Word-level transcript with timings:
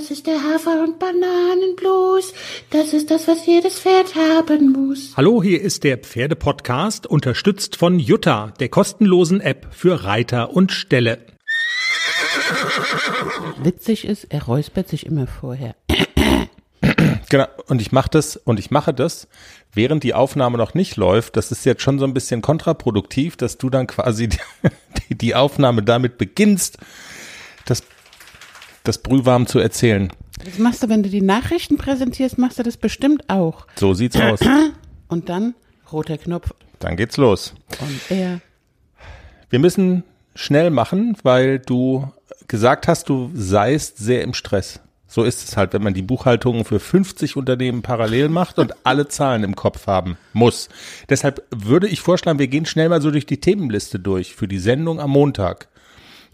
Das 0.00 0.10
ist 0.10 0.26
der 0.26 0.42
Hafer- 0.42 0.82
und 0.82 0.98
Bananenblues. 0.98 2.32
Das 2.70 2.94
ist 2.94 3.10
das, 3.10 3.28
was 3.28 3.44
jedes 3.44 3.80
Pferd 3.80 4.14
haben 4.14 4.72
muss. 4.72 5.12
Hallo, 5.14 5.42
hier 5.42 5.60
ist 5.60 5.84
der 5.84 5.98
Pferdepodcast, 5.98 7.06
unterstützt 7.06 7.76
von 7.76 7.98
Jutta, 7.98 8.54
der 8.60 8.70
kostenlosen 8.70 9.42
App 9.42 9.66
für 9.72 10.04
Reiter 10.04 10.54
und 10.54 10.72
Ställe. 10.72 11.18
Witzig 13.62 14.06
ist, 14.06 14.24
er 14.30 14.44
räuspert 14.44 14.88
sich 14.88 15.04
immer 15.04 15.26
vorher. 15.26 15.74
Genau, 17.28 17.46
und 17.66 17.82
ich 17.82 17.92
mache 17.92 18.08
das 18.10 18.36
und 18.36 18.58
ich 18.58 18.70
mache 18.70 18.94
das, 18.94 19.28
während 19.74 20.02
die 20.02 20.14
Aufnahme 20.14 20.56
noch 20.56 20.72
nicht 20.72 20.96
läuft. 20.96 21.36
Das 21.36 21.52
ist 21.52 21.66
jetzt 21.66 21.82
schon 21.82 21.98
so 21.98 22.06
ein 22.06 22.14
bisschen 22.14 22.40
kontraproduktiv, 22.40 23.36
dass 23.36 23.58
du 23.58 23.68
dann 23.68 23.86
quasi 23.86 24.30
die, 25.10 25.14
die 25.14 25.34
Aufnahme 25.34 25.82
damit 25.82 26.16
beginnst, 26.16 26.78
das 28.84 28.98
Brühwarm 28.98 29.46
zu 29.46 29.58
erzählen. 29.58 30.10
Das 30.44 30.58
machst 30.58 30.82
du, 30.82 30.88
wenn 30.88 31.02
du 31.02 31.10
die 31.10 31.20
Nachrichten 31.20 31.76
präsentierst, 31.76 32.38
machst 32.38 32.58
du 32.58 32.62
das 32.62 32.76
bestimmt 32.76 33.28
auch. 33.28 33.66
So 33.76 33.92
sieht's 33.94 34.16
aus. 34.16 34.40
Und 35.08 35.28
dann 35.28 35.54
roter 35.92 36.16
Knopf 36.18 36.52
Dann 36.78 36.96
geht's 36.96 37.16
los. 37.16 37.54
und 37.80 38.00
er. 38.16 38.40
Wir 39.50 39.58
müssen 39.58 40.04
schnell 40.36 40.70
machen, 40.70 41.16
weil 41.24 41.58
du 41.58 42.08
gesagt 42.46 42.86
hast, 42.88 43.08
du 43.08 43.30
seist 43.34 43.98
sehr 43.98 44.22
im 44.22 44.34
Stress. 44.34 44.78
So 45.08 45.24
ist 45.24 45.42
es 45.48 45.56
halt, 45.56 45.72
wenn 45.72 45.82
man 45.82 45.94
die 45.94 46.02
Buchhaltung 46.02 46.64
für 46.64 46.78
50 46.78 47.36
Unternehmen 47.36 47.82
parallel 47.82 48.28
macht 48.28 48.60
und 48.60 48.72
alle 48.84 49.08
Zahlen 49.08 49.42
im 49.42 49.56
Kopf 49.56 49.88
haben 49.88 50.16
muss. 50.32 50.68
Deshalb 51.08 51.44
würde 51.50 51.88
ich 51.88 52.00
vorschlagen, 52.00 52.38
wir 52.38 52.46
gehen 52.46 52.64
schnell 52.66 52.88
mal 52.88 53.02
so 53.02 53.10
durch 53.10 53.26
die 53.26 53.40
Themenliste 53.40 53.98
durch 53.98 54.36
für 54.36 54.46
die 54.46 54.60
Sendung 54.60 55.00
am 55.00 55.10
Montag, 55.10 55.66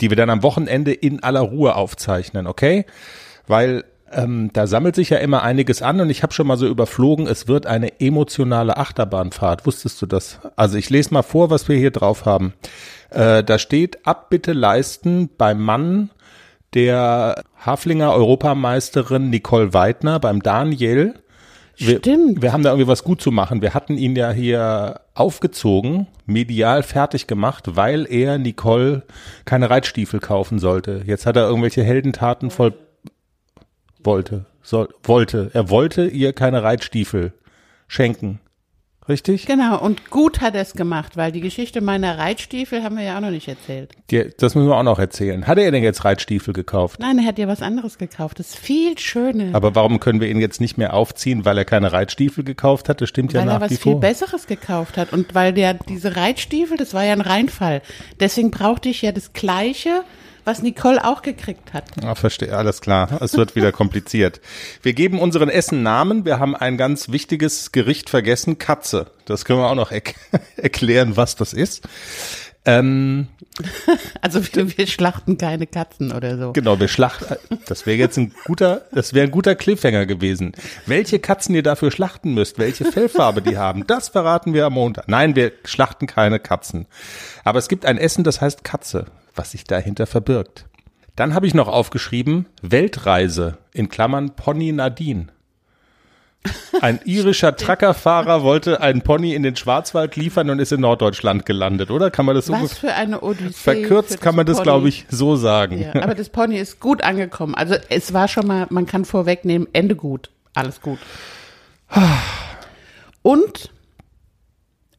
die 0.00 0.10
wir 0.10 0.16
dann 0.16 0.30
am 0.30 0.42
Wochenende 0.42 0.92
in 0.92 1.22
aller 1.22 1.40
Ruhe 1.40 1.74
aufzeichnen, 1.74 2.46
okay? 2.46 2.86
Weil 3.46 3.84
ähm, 4.12 4.50
da 4.52 4.66
sammelt 4.66 4.94
sich 4.94 5.10
ja 5.10 5.18
immer 5.18 5.42
einiges 5.42 5.82
an 5.82 6.00
und 6.00 6.10
ich 6.10 6.22
habe 6.22 6.32
schon 6.32 6.46
mal 6.46 6.56
so 6.56 6.66
überflogen, 6.66 7.26
es 7.26 7.48
wird 7.48 7.66
eine 7.66 8.00
emotionale 8.00 8.76
Achterbahnfahrt. 8.76 9.66
Wusstest 9.66 10.00
du 10.02 10.06
das? 10.06 10.38
Also 10.56 10.76
ich 10.76 10.90
lese 10.90 11.14
mal 11.14 11.22
vor, 11.22 11.50
was 11.50 11.68
wir 11.68 11.76
hier 11.76 11.90
drauf 11.90 12.26
haben. 12.26 12.54
Äh, 13.10 13.42
da 13.42 13.58
steht 13.58 14.06
Abbitte 14.06 14.52
leisten 14.52 15.30
beim 15.36 15.60
Mann 15.62 16.10
der 16.74 17.42
Haflinger 17.58 18.12
Europameisterin 18.12 19.30
Nicole 19.30 19.74
Weidner, 19.74 20.20
beim 20.20 20.42
Daniel. 20.42 21.14
Wir, 21.76 21.98
Stimmt. 21.98 22.42
Wir 22.42 22.52
haben 22.52 22.62
da 22.62 22.70
irgendwie 22.70 22.88
was 22.88 23.02
gut 23.02 23.20
zu 23.20 23.30
machen. 23.30 23.62
Wir 23.62 23.74
hatten 23.74 23.96
ihn 23.96 24.14
ja 24.14 24.30
hier 24.30 25.00
aufgezogen, 25.14 26.06
medial 26.26 26.82
fertig 26.82 27.26
gemacht, 27.26 27.76
weil 27.76 28.06
er 28.10 28.38
Nicole 28.38 29.02
keine 29.44 29.70
Reitstiefel 29.70 30.20
kaufen 30.20 30.58
sollte. 30.58 31.02
Jetzt 31.06 31.26
hat 31.26 31.36
er 31.36 31.48
irgendwelche 31.48 31.82
Heldentaten 31.82 32.50
voll 32.50 32.74
wollte, 34.04 34.46
soll, 34.62 34.88
wollte. 35.02 35.50
Er 35.52 35.70
wollte 35.70 36.06
ihr 36.06 36.32
keine 36.32 36.62
Reitstiefel 36.62 37.32
schenken. 37.88 38.40
Richtig? 39.12 39.44
Genau, 39.44 39.78
und 39.78 40.08
gut 40.08 40.40
hat 40.40 40.54
er 40.54 40.62
es 40.62 40.72
gemacht, 40.72 41.18
weil 41.18 41.32
die 41.32 41.42
Geschichte 41.42 41.82
meiner 41.82 42.16
Reitstiefel 42.16 42.82
haben 42.82 42.96
wir 42.96 43.04
ja 43.04 43.18
auch 43.18 43.20
noch 43.20 43.30
nicht 43.30 43.46
erzählt. 43.46 43.92
Die, 44.10 44.30
das 44.38 44.54
müssen 44.54 44.68
wir 44.68 44.76
auch 44.76 44.82
noch 44.82 44.98
erzählen. 44.98 45.46
Hat 45.46 45.58
er 45.58 45.70
denn 45.70 45.82
jetzt 45.82 46.06
Reitstiefel 46.06 46.54
gekauft? 46.54 46.98
Nein, 46.98 47.18
er 47.18 47.26
hat 47.26 47.38
ja 47.38 47.46
was 47.46 47.60
anderes 47.60 47.98
gekauft. 47.98 48.38
Das 48.38 48.48
ist 48.48 48.58
viel 48.58 48.98
schöner. 48.98 49.54
Aber 49.54 49.74
warum 49.74 50.00
können 50.00 50.22
wir 50.22 50.30
ihn 50.30 50.40
jetzt 50.40 50.62
nicht 50.62 50.78
mehr 50.78 50.94
aufziehen, 50.94 51.44
weil 51.44 51.58
er 51.58 51.66
keine 51.66 51.92
Reitstiefel 51.92 52.42
gekauft 52.42 52.88
hat? 52.88 53.02
Das 53.02 53.10
stimmt 53.10 53.34
ja 53.34 53.40
weil 53.40 53.46
nach 53.48 53.60
er 53.60 53.60
wie 53.60 53.74
was 53.74 53.82
viel 53.82 53.92
vor. 53.92 54.00
Besseres 54.00 54.46
gekauft 54.46 54.96
hat 54.96 55.12
und 55.12 55.34
weil 55.34 55.52
der 55.52 55.74
diese 55.74 56.16
Reitstiefel, 56.16 56.78
das 56.78 56.94
war 56.94 57.04
ja 57.04 57.12
ein 57.12 57.20
Reinfall. 57.20 57.82
Deswegen 58.18 58.50
brauchte 58.50 58.88
ich 58.88 59.02
ja 59.02 59.12
das 59.12 59.34
Gleiche, 59.34 60.04
was 60.44 60.62
Nicole 60.62 61.04
auch 61.04 61.22
gekriegt 61.22 61.72
hat. 61.72 61.84
Ah, 62.04 62.14
verstehe, 62.14 62.56
alles 62.56 62.80
klar. 62.80 63.20
Es 63.20 63.36
wird 63.36 63.54
wieder 63.56 63.72
kompliziert. 63.72 64.40
Wir 64.82 64.92
geben 64.92 65.18
unseren 65.20 65.48
Essen 65.48 65.82
Namen. 65.82 66.24
Wir 66.24 66.38
haben 66.38 66.56
ein 66.56 66.76
ganz 66.76 67.10
wichtiges 67.10 67.72
Gericht 67.72 68.10
vergessen, 68.10 68.58
Katze. 68.58 69.06
Das 69.26 69.44
können 69.44 69.58
wir 69.60 69.68
auch 69.70 69.74
noch 69.74 69.90
erk 69.92 70.14
erklären, 70.56 71.16
was 71.16 71.36
das 71.36 71.52
ist. 71.52 71.82
Ähm, 72.64 73.28
Also 74.20 74.40
wir, 74.54 74.78
wir 74.78 74.86
schlachten 74.86 75.36
keine 75.36 75.66
Katzen 75.66 76.12
oder 76.12 76.38
so. 76.38 76.52
genau, 76.52 76.78
wir 76.80 76.88
schlachten. 76.88 77.36
Das 77.66 77.86
wäre 77.86 77.96
jetzt 77.98 78.16
ein 78.16 78.32
guter, 78.44 78.82
das 78.92 79.14
wäre 79.14 79.26
ein 79.26 79.30
guter 79.30 79.54
Cliffhanger 79.54 80.06
gewesen. 80.06 80.52
Welche 80.86 81.18
Katzen 81.18 81.54
ihr 81.54 81.62
dafür 81.62 81.90
schlachten 81.90 82.34
müsst, 82.34 82.58
welche 82.58 82.84
Fellfarbe 82.84 83.42
die 83.42 83.58
haben, 83.58 83.86
das 83.86 84.08
verraten 84.08 84.54
wir 84.54 84.66
am 84.66 84.74
Montag. 84.74 85.08
Nein, 85.08 85.36
wir 85.36 85.52
schlachten 85.64 86.06
keine 86.06 86.38
Katzen. 86.38 86.86
Aber 87.44 87.58
es 87.58 87.68
gibt 87.68 87.84
ein 87.84 87.98
Essen, 87.98 88.24
das 88.24 88.40
heißt 88.40 88.64
Katze, 88.64 89.06
was 89.34 89.50
sich 89.50 89.64
dahinter 89.64 90.06
verbirgt. 90.06 90.66
Dann 91.16 91.34
habe 91.34 91.46
ich 91.46 91.54
noch 91.54 91.68
aufgeschrieben 91.68 92.46
Weltreise 92.62 93.58
in 93.74 93.88
Klammern 93.88 94.34
Pony 94.34 94.72
Nadine. 94.72 95.26
Ein 96.80 97.00
irischer 97.04 97.54
Truckerfahrer 97.54 98.42
wollte 98.42 98.80
einen 98.80 99.02
Pony 99.02 99.34
in 99.34 99.42
den 99.42 99.54
Schwarzwald 99.54 100.16
liefern 100.16 100.50
und 100.50 100.58
ist 100.58 100.72
in 100.72 100.80
Norddeutschland 100.80 101.46
gelandet, 101.46 101.90
oder? 101.90 102.10
Kann 102.10 102.26
man 102.26 102.34
das 102.34 102.46
so 102.46 102.52
Was 102.52 102.78
für 102.78 102.92
eine 102.94 103.20
Odyssee. 103.20 103.52
verkürzt 103.52 104.20
kann 104.20 104.34
man 104.34 104.46
das, 104.46 104.62
glaube 104.62 104.88
ich, 104.88 105.06
so 105.08 105.36
sagen. 105.36 105.80
Ja, 105.80 106.02
aber 106.02 106.14
das 106.14 106.28
Pony 106.28 106.58
ist 106.58 106.80
gut 106.80 107.02
angekommen. 107.02 107.54
Also 107.54 107.76
es 107.88 108.12
war 108.12 108.26
schon 108.26 108.46
mal, 108.46 108.66
man 108.70 108.86
kann 108.86 109.04
vorwegnehmen, 109.04 109.68
Ende 109.72 109.94
gut. 109.94 110.30
Alles 110.54 110.80
gut. 110.80 110.98
Und 113.22 113.70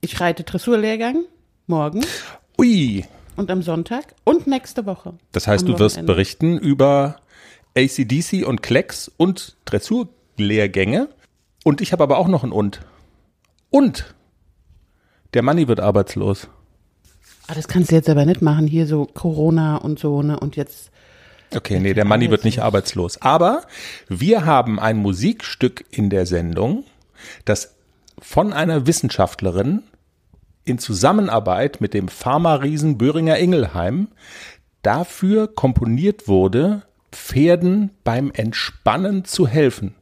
ich 0.00 0.20
reite 0.20 0.44
Dressurlehrgang 0.44 1.24
morgen 1.66 2.04
Ui, 2.58 3.04
und 3.36 3.50
am 3.50 3.62
Sonntag 3.62 4.14
und 4.24 4.46
nächste 4.46 4.86
Woche. 4.86 5.14
Das 5.32 5.46
heißt, 5.46 5.68
du 5.68 5.78
wirst 5.78 6.06
berichten 6.06 6.58
über 6.58 7.16
ACDC 7.76 8.46
und 8.46 8.62
Klecks 8.62 9.10
und 9.16 9.56
Dressurlehrgänge. 9.66 11.08
Und 11.66 11.80
ich 11.80 11.90
habe 11.90 12.04
aber 12.04 12.18
auch 12.18 12.28
noch 12.28 12.44
ein 12.44 12.52
Und. 12.52 12.82
Und 13.70 14.14
der 15.34 15.42
Manni 15.42 15.66
wird 15.66 15.80
arbeitslos. 15.80 16.46
Ah, 17.48 17.54
das 17.56 17.66
kannst 17.66 17.90
du 17.90 17.96
jetzt 17.96 18.08
aber 18.08 18.24
nicht 18.24 18.40
machen. 18.40 18.68
Hier 18.68 18.86
so 18.86 19.04
Corona 19.04 19.78
und 19.78 19.98
so, 19.98 20.22
ne? 20.22 20.38
Und 20.38 20.54
jetzt. 20.54 20.92
Okay, 21.52 21.80
nee, 21.80 21.92
der 21.92 22.04
Manni 22.04 22.30
wird 22.30 22.44
nicht 22.44 22.62
arbeitslos. 22.62 23.20
Aber 23.20 23.62
wir 24.06 24.46
haben 24.46 24.78
ein 24.78 24.98
Musikstück 24.98 25.84
in 25.90 26.08
der 26.08 26.24
Sendung, 26.24 26.84
das 27.44 27.74
von 28.20 28.52
einer 28.52 28.86
Wissenschaftlerin 28.86 29.82
in 30.64 30.78
Zusammenarbeit 30.78 31.80
mit 31.80 31.94
dem 31.94 32.06
Pharma-Riesen 32.06 32.96
Böhringer 32.96 33.38
Ingelheim 33.38 34.06
dafür 34.82 35.52
komponiert 35.52 36.28
wurde, 36.28 36.82
Pferden 37.10 37.90
beim 38.04 38.30
Entspannen 38.30 39.24
zu 39.24 39.48
helfen. 39.48 39.96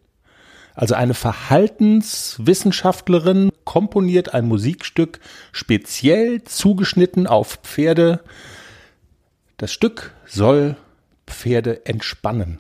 Also 0.75 0.95
eine 0.95 1.15
Verhaltenswissenschaftlerin 1.15 3.51
komponiert 3.65 4.35
ein 4.35 4.47
Musikstück 4.47 5.21
speziell 5.53 6.45
zugeschnitten 6.45 7.27
auf 7.27 7.59
Pferde. 7.63 8.21
Das 9.57 9.73
Stück 9.73 10.13
soll 10.27 10.77
Pferde 11.27 11.87
entspannen. 11.87 12.59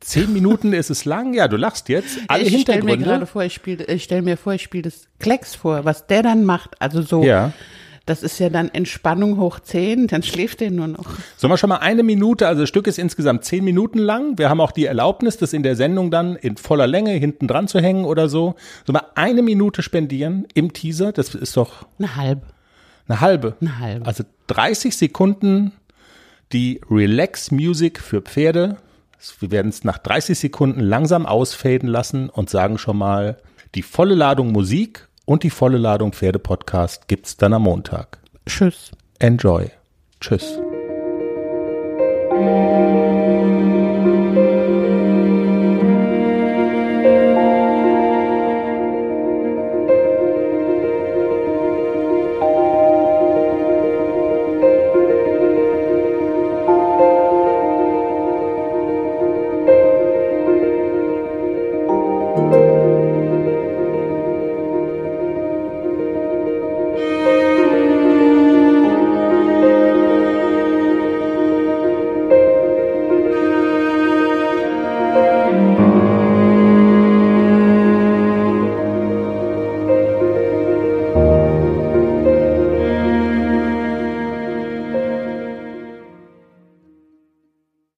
Zehn 0.00 0.32
Minuten 0.38 0.72
ist 0.72 0.90
es 0.90 1.04
lang. 1.04 1.32
Ja, 1.32 1.46
du 1.46 1.56
lachst 1.56 1.88
jetzt. 1.88 2.18
Alle 2.26 2.42
ich 2.42 2.48
stelle 2.60 2.82
mir 2.82 2.90
Hintergründe. 2.90 3.04
gerade 3.04 3.26
vor, 3.26 3.44
ich 3.44 3.54
spiele, 3.54 3.84
ich 3.84 4.02
stelle 4.02 4.22
mir 4.22 4.36
vor, 4.36 4.54
ich 4.54 4.62
spiele 4.62 4.82
das 4.82 5.06
Klecks 5.20 5.54
vor, 5.54 5.84
was 5.84 6.08
der 6.08 6.24
dann 6.24 6.44
macht. 6.44 6.70
Also 6.80 7.02
so, 7.02 7.22
Ja. 7.22 7.52
Das 8.06 8.22
ist 8.22 8.38
ja 8.40 8.48
dann 8.50 8.68
Entspannung 8.68 9.38
hoch 9.38 9.60
10, 9.60 10.08
dann 10.08 10.22
schläft 10.22 10.60
er 10.60 10.70
nur 10.70 10.88
noch. 10.88 11.04
Sollen 11.36 11.52
wir 11.52 11.56
schon 11.56 11.68
mal 11.68 11.76
eine 11.76 12.02
Minute, 12.02 12.48
also 12.48 12.62
das 12.62 12.68
Stück 12.68 12.86
ist 12.86 12.98
insgesamt 12.98 13.44
zehn 13.44 13.62
Minuten 13.64 13.98
lang. 13.98 14.38
Wir 14.38 14.48
haben 14.50 14.60
auch 14.60 14.72
die 14.72 14.86
Erlaubnis, 14.86 15.36
das 15.36 15.52
in 15.52 15.62
der 15.62 15.76
Sendung 15.76 16.10
dann 16.10 16.34
in 16.36 16.56
voller 16.56 16.86
Länge 16.86 17.12
hinten 17.12 17.46
dran 17.46 17.68
zu 17.68 17.80
hängen 17.80 18.04
oder 18.04 18.28
so. 18.28 18.54
Sollen 18.86 18.96
wir 18.96 19.16
eine 19.16 19.42
Minute 19.42 19.82
spendieren 19.82 20.46
im 20.54 20.72
Teaser? 20.72 21.12
Das 21.12 21.34
ist 21.34 21.56
doch 21.56 21.86
Eine 21.98 22.16
halbe. 22.16 22.42
eine 23.06 23.20
halbe. 23.20 23.56
Eine 23.60 23.78
halbe. 23.78 24.06
Also 24.06 24.24
30 24.48 24.96
Sekunden 24.96 25.72
die 26.52 26.80
Relax 26.90 27.50
Music 27.50 28.00
für 28.00 28.20
Pferde. 28.20 28.76
Wir 29.38 29.50
werden 29.52 29.68
es 29.68 29.84
nach 29.84 29.98
30 29.98 30.38
Sekunden 30.38 30.80
langsam 30.80 31.24
ausfaden 31.26 31.88
lassen 31.88 32.28
und 32.28 32.50
sagen 32.50 32.76
schon 32.78 32.98
mal, 32.98 33.38
die 33.74 33.82
volle 33.82 34.14
Ladung 34.16 34.50
Musik 34.52 35.08
und 35.24 35.42
die 35.42 35.50
volle 35.50 35.78
Ladung 35.78 36.12
Pferde-Podcast 36.12 37.08
gibt's 37.08 37.36
dann 37.36 37.52
am 37.52 37.62
Montag. 37.62 38.18
Tschüss. 38.46 38.90
Enjoy. 39.18 39.70
Tschüss. 40.20 40.42
Tschüss. 40.42 40.71